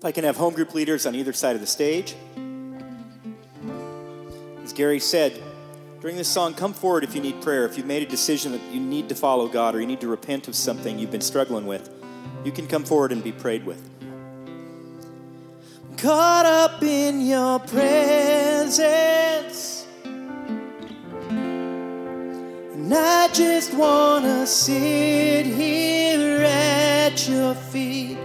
[0.00, 2.14] If I can have home group leaders on either side of the stage.
[4.64, 5.38] As Gary said,
[6.00, 7.66] during this song, come forward if you need prayer.
[7.66, 10.08] If you've made a decision that you need to follow God or you need to
[10.08, 11.90] repent of something you've been struggling with,
[12.46, 13.86] you can come forward and be prayed with.
[15.98, 18.66] Caught up in your presence,
[21.62, 28.16] and I just want to sit here at your feet.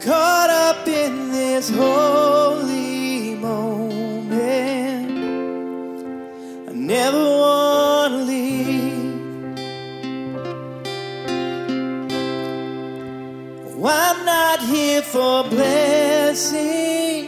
[0.00, 4.38] Caught up in this holy moment.
[6.68, 9.58] I never want to leave.
[13.74, 17.27] Oh, I'm not here for blessings.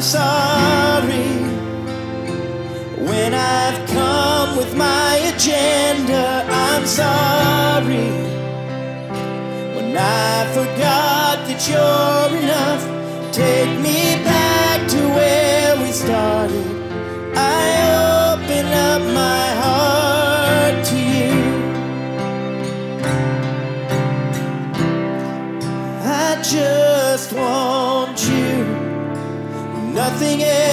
[0.00, 1.28] I'm sorry
[3.06, 6.46] when I've come with my agenda.
[6.48, 8.08] I'm sorry
[9.76, 12.82] when I forgot that you're enough.
[13.34, 14.29] Take me back
[30.20, 30.69] nothing else,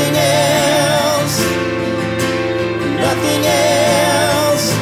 [0.00, 1.38] nothing else,
[3.06, 4.74] nothing else,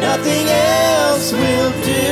[0.00, 2.08] nothing else will do.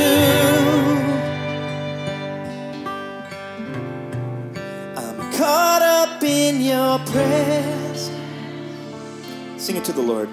[4.95, 8.11] I'm caught up in your presence.
[9.57, 10.29] Sing it to the Lord.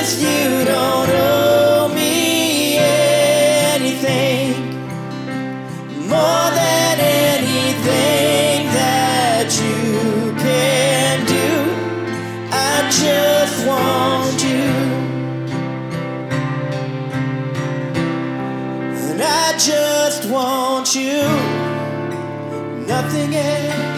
[0.00, 4.54] You don't owe me anything
[6.08, 11.50] more than anything that you can do.
[12.50, 14.64] I just want you.
[19.10, 21.20] And I just want you,
[22.86, 23.89] nothing else.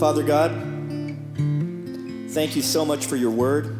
[0.00, 0.50] Father God,
[2.30, 3.76] thank you so much for your word.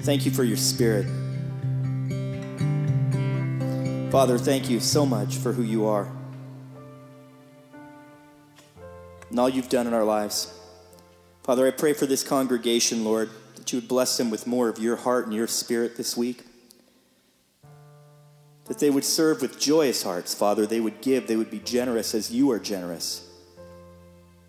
[0.00, 1.04] Thank you for your spirit.
[4.10, 6.10] Father, thank you so much for who you are
[9.28, 10.58] and all you've done in our lives.
[11.42, 14.78] Father, I pray for this congregation, Lord, that you would bless them with more of
[14.78, 16.44] your heart and your spirit this week.
[18.64, 20.64] That they would serve with joyous hearts, Father.
[20.64, 23.26] They would give, they would be generous as you are generous.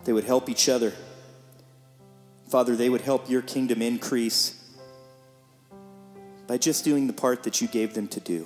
[0.04, 0.94] They would help each other.
[2.50, 4.62] Father, they would help your kingdom increase
[6.48, 8.46] by just doing the part that you gave them to do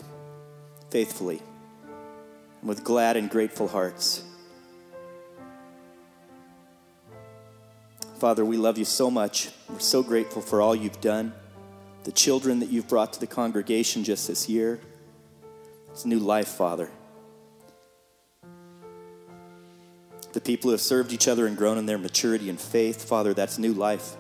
[0.92, 1.42] faithfully
[2.62, 4.24] and with glad and grateful hearts.
[8.19, 9.50] Father, we love you so much.
[9.69, 11.34] We're so grateful for all you've done,
[12.04, 14.80] the children that you've brought to the congregation just this year.
[15.92, 16.90] It's new life, Father.
[20.46, 23.04] People who have served each other and grown in their maturity and faith.
[23.08, 24.16] Father, that's new life.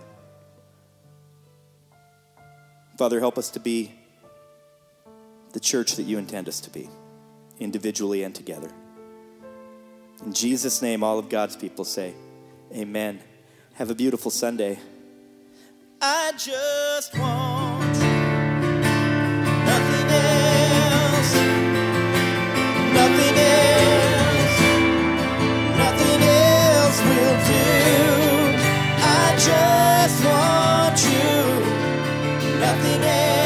[2.97, 3.93] Father, help us to be
[5.53, 6.89] the church that you intend us to be,
[7.59, 8.69] individually and together.
[10.25, 12.13] In Jesus' name, all of God's people say,
[12.73, 13.21] Amen.
[13.75, 14.79] Have a beautiful Sunday.
[16.01, 17.34] I just want
[32.75, 33.44] happiness.